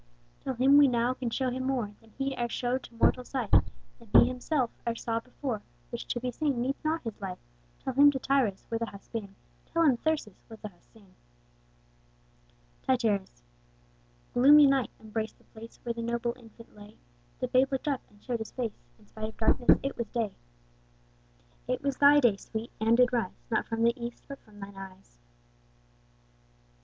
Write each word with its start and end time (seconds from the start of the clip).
Tell 0.43 0.55
him 0.55 0.79
we 0.79 0.87
now 0.87 1.13
can 1.13 1.29
show 1.29 1.51
him 1.51 1.65
more 1.65 1.93
Than 2.01 2.09
he 2.17 2.33
e'er 2.33 2.49
show'd 2.49 2.81
to 2.85 2.93
mortal 2.95 3.23
sight, 3.23 3.51
Than 3.51 4.09
he 4.19 4.27
himself 4.27 4.71
e'er 4.87 4.95
saw 4.95 5.19
before, 5.19 5.61
Which 5.91 6.07
to 6.07 6.19
be 6.19 6.31
seen 6.31 6.59
needs 6.59 6.83
not 6.83 7.03
his 7.03 7.21
light: 7.21 7.37
Tell 7.83 7.93
him 7.93 8.11
Tityrus 8.11 8.65
where 8.69 8.79
th' 8.79 8.89
hast 8.89 9.13
been, 9.13 9.35
Tell 9.67 9.83
him 9.83 9.97
Thyrsis 9.97 10.41
what 10.47 10.63
th' 10.63 10.71
hast 10.71 10.91
seen. 10.91 11.13
Tityrus. 12.81 13.43
Gloomy 14.33 14.65
night 14.65 14.89
embrac'd 14.99 15.37
the 15.37 15.43
place 15.43 15.79
Where 15.83 15.93
the 15.93 16.01
noble 16.01 16.33
infant 16.35 16.75
lay: 16.75 16.97
The 17.39 17.47
babe 17.47 17.71
looked 17.71 17.87
up, 17.87 18.01
and 18.09 18.23
show'd 18.23 18.39
his 18.39 18.51
face, 18.53 18.81
In 18.97 19.05
spite 19.05 19.25
of 19.29 19.37
darkness 19.37 19.77
it 19.83 19.97
was 19.99 20.07
day. 20.07 20.33
It 21.67 21.83
was 21.83 21.97
thy 21.97 22.19
day, 22.19 22.37
Sweet, 22.37 22.71
and 22.79 22.97
did 22.97 23.13
rise, 23.13 23.43
Not 23.51 23.67
from 23.67 23.83
the 23.83 23.93
east, 24.03 24.25
but 24.27 24.39
from 24.39 24.59
thy 24.61 24.73
eyes. 24.75 25.19